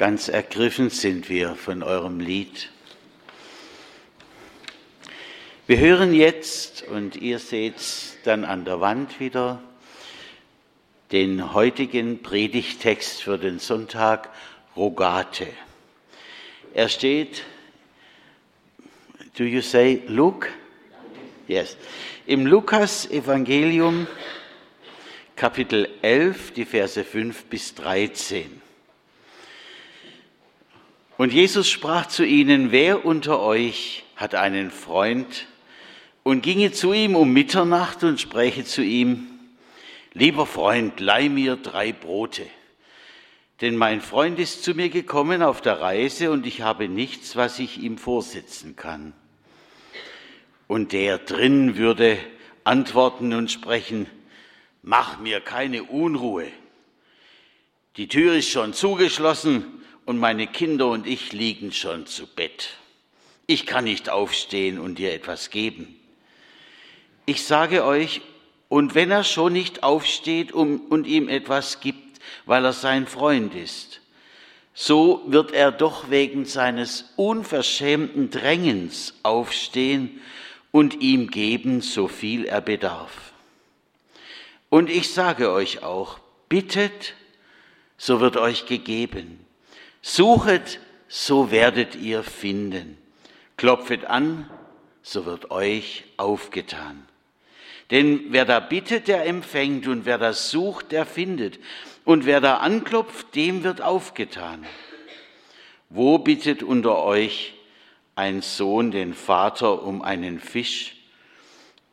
[0.00, 2.70] Ganz ergriffen sind wir von eurem Lied.
[5.66, 7.74] Wir hören jetzt, und ihr seht
[8.24, 9.60] dann an der Wand wieder,
[11.12, 14.30] den heutigen Predigtext für den Sonntag
[14.74, 15.48] Rogate.
[16.72, 17.44] Er steht,
[19.36, 20.48] do you say Luke?
[21.46, 21.76] Yes.
[22.24, 24.06] Im Lukas Evangelium
[25.36, 28.62] Kapitel 11, die Verse 5 bis 13.
[31.20, 35.48] Und Jesus sprach zu ihnen, wer unter euch hat einen Freund
[36.22, 39.26] und ginge zu ihm um Mitternacht und spräche zu ihm,
[40.14, 42.46] lieber Freund, leih mir drei Brote.
[43.60, 47.58] Denn mein Freund ist zu mir gekommen auf der Reise und ich habe nichts, was
[47.58, 49.12] ich ihm vorsitzen kann.
[50.68, 52.16] Und der drin würde
[52.64, 54.06] antworten und sprechen,
[54.80, 56.46] mach mir keine Unruhe.
[57.98, 62.70] Die Tür ist schon zugeschlossen und meine Kinder und ich liegen schon zu Bett.
[63.46, 65.96] Ich kann nicht aufstehen und dir etwas geben.
[67.26, 68.20] Ich sage euch,
[68.68, 74.00] und wenn er schon nicht aufsteht und ihm etwas gibt, weil er sein Freund ist,
[74.74, 80.20] so wird er doch wegen seines unverschämten Drängens aufstehen
[80.70, 83.32] und ihm geben, so viel er bedarf.
[84.68, 87.14] Und ich sage euch auch, bittet,
[87.98, 89.44] so wird euch gegeben.
[90.02, 92.96] Suchet, so werdet ihr finden.
[93.56, 94.48] Klopfet an,
[95.02, 97.06] so wird euch aufgetan.
[97.90, 101.58] Denn wer da bittet, der empfängt, und wer das sucht, der findet.
[102.04, 104.64] Und wer da anklopft, dem wird aufgetan.
[105.88, 107.54] Wo bittet unter euch
[108.14, 110.96] ein Sohn den Vater um einen Fisch,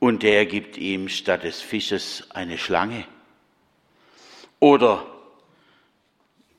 [0.00, 3.06] und der gibt ihm statt des Fisches eine Schlange?
[4.60, 5.06] Oder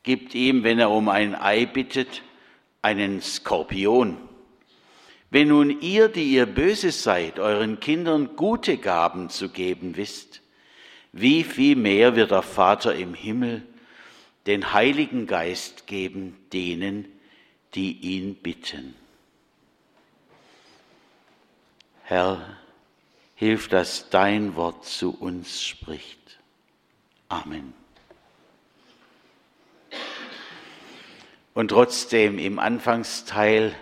[0.06, 2.22] gibt ihm, wenn er um ein Ei bittet,
[2.82, 4.18] einen Skorpion.
[5.32, 10.42] Wenn nun ihr, die ihr böse seid, euren Kindern gute Gaben zu geben wisst,
[11.12, 13.64] wie viel mehr wird der Vater im Himmel
[14.46, 17.06] den Heiligen Geist geben denen,
[17.74, 18.94] die ihn bitten.
[22.04, 22.58] Herr,
[23.34, 26.40] hilf, dass dein Wort zu uns spricht.
[27.28, 27.85] Amen.
[31.56, 33.74] Und trotzdem im Anfangsteil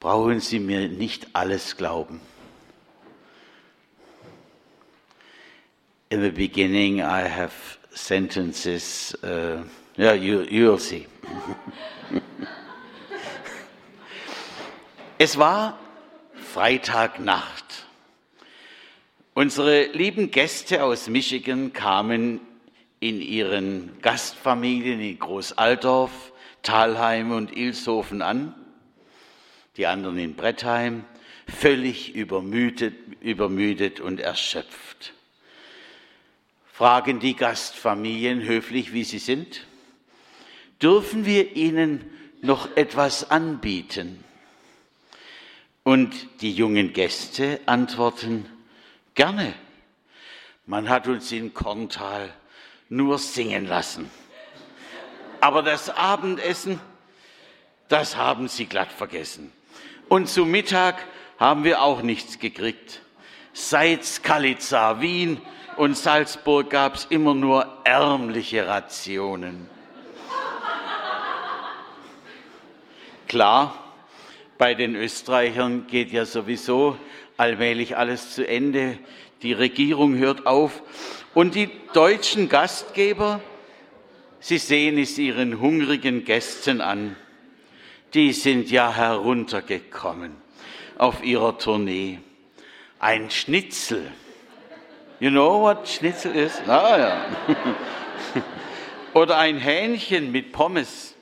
[0.00, 2.18] brauchen Sie mir nicht alles glauben.
[6.08, 7.52] In the beginning I have
[7.90, 9.62] sentences, uh,
[9.98, 11.06] yeah, you, you'll see.
[15.18, 15.78] es war
[16.54, 17.86] Freitagnacht.
[19.34, 22.40] Unsere lieben Gäste aus Michigan kamen
[22.98, 26.31] in ihren Gastfamilien in Großaltorf
[26.62, 28.54] Talheim und Ilshofen an,
[29.76, 31.04] die anderen in Brettheim,
[31.48, 35.12] völlig übermüdet, übermüdet und erschöpft.
[36.72, 39.66] Fragen die Gastfamilien höflich, wie sie sind,
[40.80, 42.04] dürfen wir ihnen
[42.40, 44.22] noch etwas anbieten?
[45.84, 48.46] Und die jungen Gäste antworten,
[49.14, 49.52] gerne.
[50.66, 52.32] Man hat uns in Korntal
[52.88, 54.10] nur singen lassen.
[55.42, 56.78] Aber das Abendessen,
[57.88, 59.52] das haben sie glatt vergessen.
[60.08, 61.04] Und zu Mittag
[61.36, 63.00] haben wir auch nichts gekriegt.
[63.52, 65.40] Seit Skalitza, Wien
[65.76, 69.68] und Salzburg gab es immer nur ärmliche Rationen.
[73.26, 73.74] Klar,
[74.58, 76.96] bei den Österreichern geht ja sowieso
[77.36, 78.96] allmählich alles zu Ende.
[79.42, 80.82] Die Regierung hört auf.
[81.34, 83.40] Und die deutschen Gastgeber,
[84.42, 87.14] Sie sehen es Ihren hungrigen Gästen an.
[88.12, 90.32] Die sind ja heruntergekommen
[90.98, 92.18] auf ihrer Tournee.
[92.98, 94.10] Ein Schnitzel.
[95.20, 96.60] You know what Schnitzel is?
[96.66, 97.26] Ah ja.
[99.14, 101.14] Oder ein Hähnchen mit Pommes.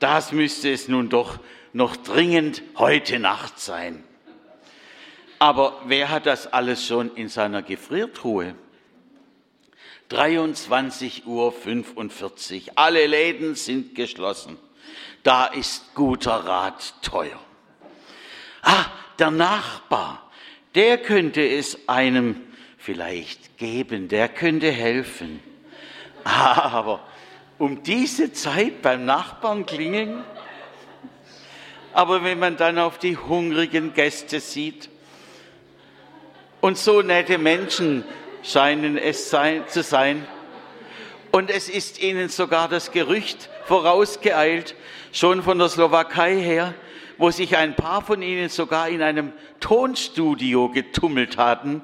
[0.00, 1.38] Das müsste es nun doch
[1.72, 4.02] noch dringend heute Nacht sein.
[5.38, 8.56] Aber wer hat das alles schon in seiner Gefriertruhe?
[10.10, 12.72] 23.45 Uhr.
[12.74, 14.58] Alle Läden sind geschlossen.
[15.22, 17.38] Da ist guter Rat teuer.
[18.62, 18.86] Ah,
[19.18, 20.30] der Nachbar,
[20.74, 22.40] der könnte es einem
[22.78, 25.40] vielleicht geben, der könnte helfen.
[26.24, 27.00] Aber
[27.58, 30.24] um diese Zeit beim Nachbarn klingeln?
[31.92, 34.88] Aber wenn man dann auf die hungrigen Gäste sieht
[36.60, 38.04] und so nette Menschen
[38.42, 40.26] scheinen es sein, zu sein.
[41.30, 44.74] Und es ist ihnen sogar das Gerücht vorausgeeilt,
[45.12, 46.74] schon von der Slowakei her,
[47.18, 51.82] wo sich ein paar von ihnen sogar in einem Tonstudio getummelt hatten.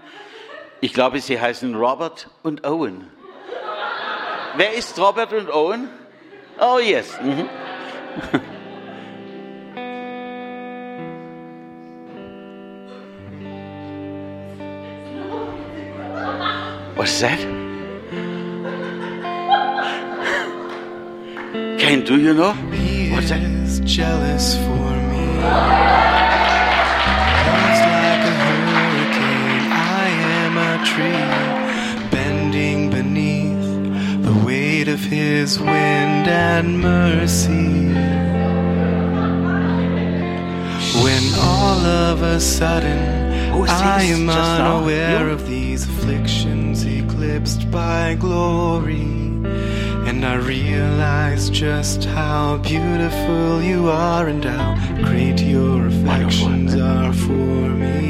[0.81, 3.09] Ich glaube, sie heißen Robert und Owen.
[4.57, 5.89] Wer ist Robert und Owen?
[6.61, 7.19] Oh, yes.
[7.21, 7.49] Mhm.
[17.21, 17.39] That?
[21.79, 22.53] Ken, do you know?
[22.73, 23.41] He What's that?
[23.41, 25.25] is jealous for me.
[27.47, 29.65] Love's like a hurricane.
[29.73, 30.09] I
[30.43, 37.95] am a tree bending beneath the weight of his wind and mercy.
[41.03, 43.14] When all of a sudden
[43.63, 49.03] I am unaware of these afflictions eclipsed by glory.
[50.09, 54.75] And I realize just how beautiful you are and how
[55.05, 58.04] great your affections are for me.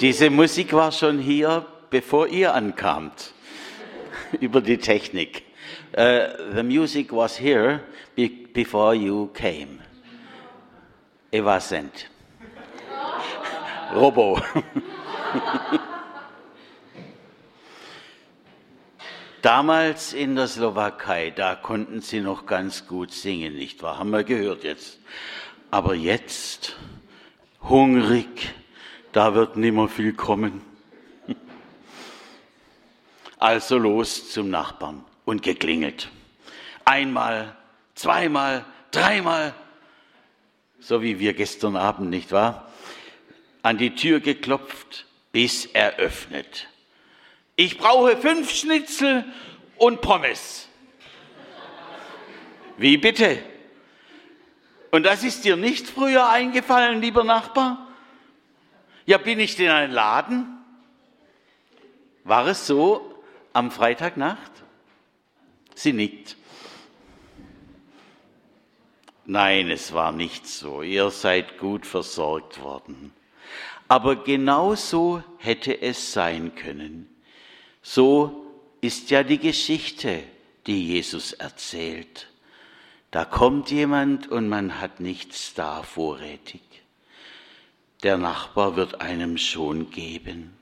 [0.00, 3.32] Diese Musik war schon hier, bevor ihr ankamt,
[4.40, 5.42] über die Technik.
[5.96, 7.80] Uh, the music was here
[8.14, 9.80] be before you came.
[11.32, 12.08] Eva Sent.
[13.94, 14.40] Robo.
[19.42, 23.98] Damals in der Slowakei, da konnten sie noch ganz gut singen, nicht wahr?
[23.98, 25.00] Haben wir gehört jetzt.
[25.72, 26.76] Aber jetzt,
[27.62, 28.54] hungrig,
[29.18, 30.62] da wird nimmer viel kommen.
[33.36, 36.08] Also los zum Nachbarn und geklingelt.
[36.84, 37.56] Einmal,
[37.96, 39.54] zweimal, dreimal,
[40.78, 42.70] so wie wir gestern Abend, nicht wahr?
[43.62, 46.68] An die Tür geklopft, bis er öffnet.
[47.56, 49.24] Ich brauche fünf Schnitzel
[49.78, 50.68] und Pommes.
[52.76, 53.42] Wie bitte?
[54.92, 57.87] Und das ist dir nicht früher eingefallen, lieber Nachbar?
[59.08, 60.58] Ja, bin ich in einem Laden?
[62.24, 63.22] War es so
[63.54, 64.52] am Freitagnacht?
[65.74, 66.36] Sie nickt.
[69.24, 70.82] Nein, es war nicht so.
[70.82, 73.14] Ihr seid gut versorgt worden.
[73.88, 77.08] Aber genau so hätte es sein können.
[77.80, 78.44] So
[78.82, 80.22] ist ja die Geschichte,
[80.66, 82.28] die Jesus erzählt.
[83.10, 86.60] Da kommt jemand und man hat nichts da vorrätig.
[88.02, 90.56] Der Nachbar wird einem schon geben,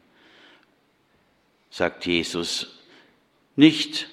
[1.70, 2.78] sagt Jesus.
[3.56, 4.08] Nicht,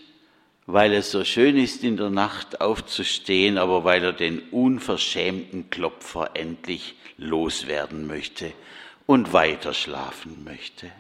[0.66, 6.32] weil es so schön ist, in der Nacht aufzustehen, aber weil er den unverschämten Klopfer
[6.34, 8.52] endlich loswerden möchte
[9.06, 10.92] und weiter schlafen möchte.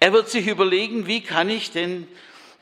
[0.00, 2.06] Er wird sich überlegen, wie kann ich denn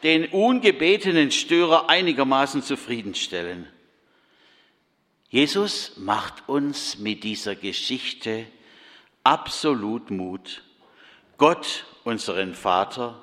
[0.03, 3.67] den ungebetenen Störer einigermaßen zufriedenstellen.
[5.35, 8.47] Jesus macht uns mit dieser Geschichte
[9.25, 10.63] absolut Mut,
[11.39, 13.21] Gott, unseren Vater,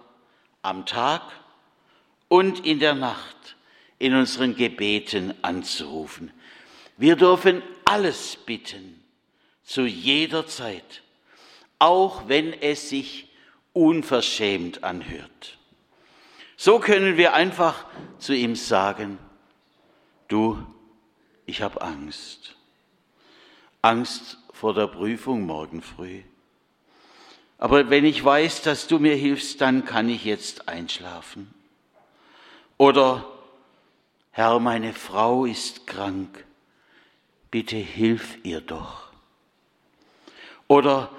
[0.61, 1.21] am Tag
[2.27, 3.55] und in der Nacht
[3.97, 6.33] in unseren Gebeten anzurufen.
[6.97, 9.01] Wir dürfen alles bitten,
[9.63, 11.03] zu jeder Zeit,
[11.79, 13.29] auch wenn es sich
[13.71, 15.57] unverschämt anhört.
[16.57, 17.85] So können wir einfach
[18.17, 19.17] zu ihm sagen,
[20.27, 20.61] du,
[21.51, 22.55] ich habe Angst.
[23.81, 26.23] Angst vor der Prüfung morgen früh.
[27.57, 31.53] Aber wenn ich weiß, dass du mir hilfst, dann kann ich jetzt einschlafen.
[32.77, 33.25] Oder,
[34.31, 36.45] Herr, meine Frau ist krank,
[37.51, 39.11] bitte hilf ihr doch.
[40.69, 41.09] Oder,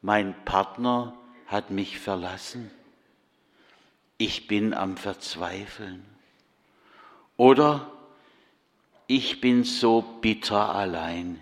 [0.00, 1.12] mein Partner
[1.48, 2.70] hat mich verlassen,
[4.16, 6.06] ich bin am Verzweifeln.
[7.36, 7.90] Oder,
[9.10, 11.40] ich bin so bitter allein,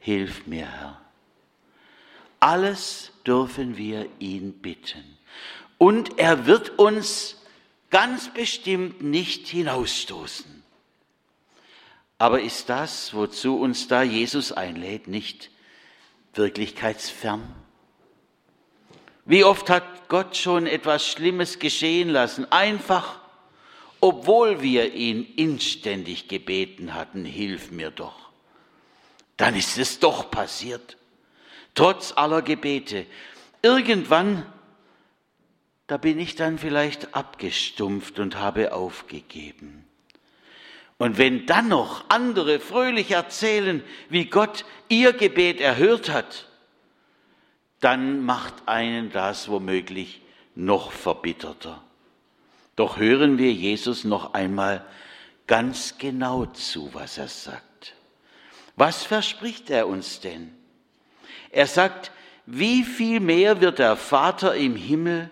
[0.00, 1.00] hilf mir, Herr.
[2.40, 5.04] Alles dürfen wir ihn bitten.
[5.78, 7.40] Und er wird uns
[7.90, 10.64] ganz bestimmt nicht hinausstoßen.
[12.18, 15.50] Aber ist das, wozu uns da Jesus einlädt, nicht
[16.34, 17.54] wirklichkeitsfern?
[19.24, 23.20] Wie oft hat Gott schon etwas Schlimmes geschehen lassen, einfach
[24.00, 28.30] obwohl wir ihn inständig gebeten hatten, hilf mir doch.
[29.36, 30.96] Dann ist es doch passiert,
[31.74, 33.06] trotz aller Gebete.
[33.62, 34.46] Irgendwann
[35.86, 39.84] da bin ich dann vielleicht abgestumpft und habe aufgegeben.
[40.98, 46.48] Und wenn dann noch andere fröhlich erzählen, wie Gott ihr Gebet erhört hat,
[47.80, 50.22] dann macht einen das womöglich
[50.54, 51.82] noch verbitterter.
[52.76, 54.84] Doch hören wir Jesus noch einmal
[55.46, 57.94] ganz genau zu, was er sagt.
[58.76, 60.52] Was verspricht er uns denn?
[61.50, 62.10] Er sagt,
[62.44, 65.30] wie viel mehr wird der Vater im Himmel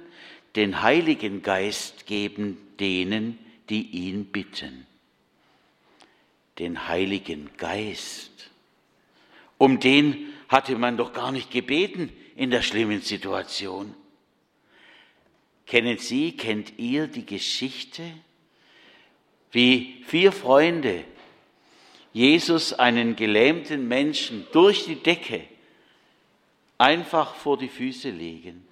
[0.56, 4.86] den Heiligen Geist geben denen, die ihn bitten.
[6.58, 8.50] Den Heiligen Geist.
[9.58, 13.94] Um den hatte man doch gar nicht gebeten in der schlimmen Situation.
[15.66, 18.02] Kennen Sie, kennt ihr die Geschichte,
[19.50, 21.04] wie vier Freunde
[22.12, 25.44] Jesus einen gelähmten Menschen durch die Decke
[26.76, 28.66] einfach vor die Füße legen?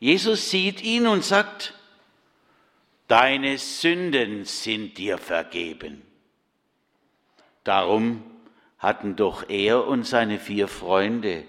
[0.00, 1.74] Jesus sieht ihn und sagt,
[3.06, 6.02] deine Sünden sind dir vergeben.
[7.64, 8.22] Darum
[8.78, 11.44] hatten doch er und seine vier Freunde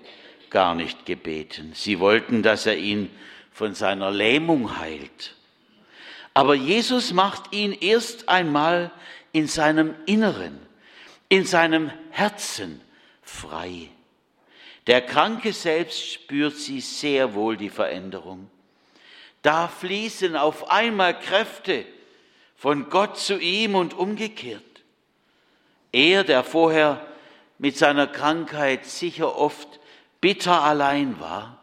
[0.50, 1.72] gar nicht gebeten.
[1.74, 3.10] Sie wollten, dass er ihn
[3.52, 5.36] von seiner Lähmung heilt.
[6.34, 8.92] Aber Jesus macht ihn erst einmal
[9.34, 10.60] in seinem Inneren,
[11.30, 12.82] in seinem Herzen
[13.22, 13.90] frei.
[14.88, 18.50] Der Kranke selbst spürt sie sehr wohl die Veränderung.
[19.42, 21.86] Da fließen auf einmal Kräfte
[22.56, 24.64] von Gott zu ihm und umgekehrt.
[25.92, 27.06] Er, der vorher
[27.58, 29.80] mit seiner Krankheit sicher oft
[30.20, 31.61] bitter allein war,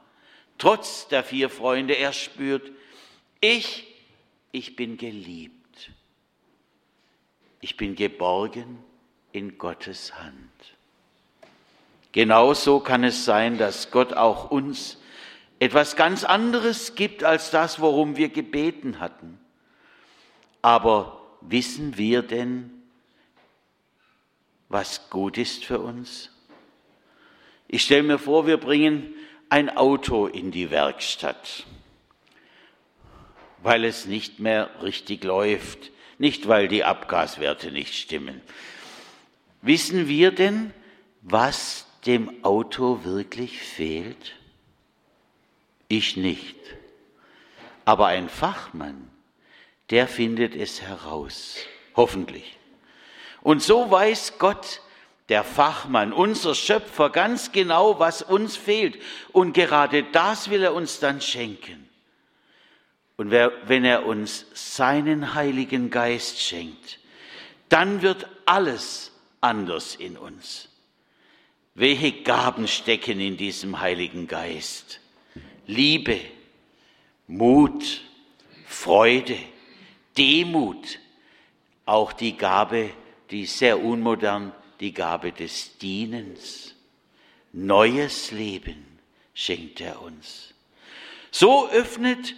[0.59, 2.71] trotz der vier Freunde, er spürt,
[3.41, 3.87] ich,
[4.53, 5.91] ich bin geliebt.
[7.61, 8.79] Ich bin geborgen
[9.33, 10.51] in Gottes Hand.
[12.13, 14.99] Genauso kann es sein, dass Gott auch uns
[15.59, 19.39] etwas ganz anderes gibt als das, worum wir gebeten hatten.
[20.63, 22.71] Aber wissen wir denn,
[24.69, 26.31] was gut ist für uns?
[27.67, 29.15] Ich stelle mir vor, wir bringen
[29.51, 31.65] ein Auto in die Werkstatt,
[33.63, 38.41] weil es nicht mehr richtig läuft, nicht weil die Abgaswerte nicht stimmen.
[39.63, 40.73] Wissen wir denn,
[41.23, 44.37] was dem Auto wirklich fehlt?
[45.89, 46.57] Ich nicht.
[47.85, 49.11] Aber ein Fachmann,
[49.91, 51.57] der findet es heraus,
[51.97, 52.59] hoffentlich.
[53.41, 54.83] Und so weiß Gott,
[55.29, 58.99] der Fachmann, unser Schöpfer, ganz genau, was uns fehlt.
[59.33, 61.89] Und gerade das will er uns dann schenken.
[63.17, 66.99] Und wenn er uns seinen Heiligen Geist schenkt,
[67.69, 70.69] dann wird alles anders in uns.
[71.75, 75.01] Welche Gaben stecken in diesem Heiligen Geist?
[75.67, 76.21] Liebe,
[77.27, 78.01] Mut,
[78.67, 79.37] Freude,
[80.17, 80.99] Demut,
[81.85, 82.91] auch die Gabe,
[83.31, 86.75] die sehr unmodern, die Gabe des Dienens.
[87.53, 88.99] Neues Leben
[89.35, 90.55] schenkt er uns.
[91.31, 92.35] So öffnet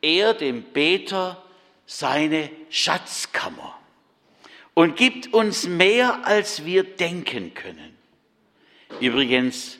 [0.00, 1.42] er dem Beter
[1.86, 3.78] seine Schatzkammer
[4.74, 7.96] und gibt uns mehr, als wir denken können.
[9.00, 9.78] Übrigens,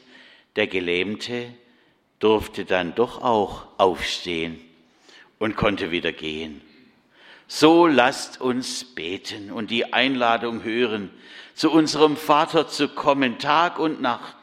[0.57, 1.55] der Gelähmte
[2.19, 4.61] durfte dann doch auch aufstehen
[5.39, 6.61] und konnte wieder gehen.
[7.51, 11.11] So lasst uns beten und die Einladung hören,
[11.55, 14.37] zu unserem Vater zu kommen, Tag und Nacht.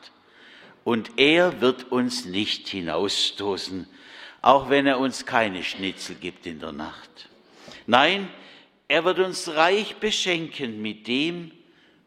[0.84, 3.88] Und er wird uns nicht hinausstoßen,
[4.42, 7.30] auch wenn er uns keine Schnitzel gibt in der Nacht.
[7.86, 8.28] Nein,
[8.88, 11.52] er wird uns reich beschenken mit dem,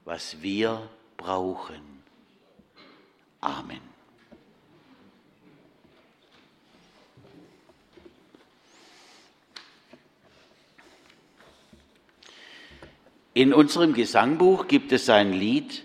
[0.04, 2.02] was wir brauchen.
[3.40, 3.87] Amen.
[13.38, 15.84] In unserem Gesangbuch gibt es ein Lied,